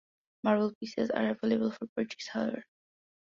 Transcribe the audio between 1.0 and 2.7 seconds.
are available for purchase, however.